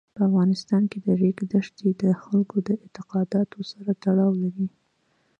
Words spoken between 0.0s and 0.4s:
په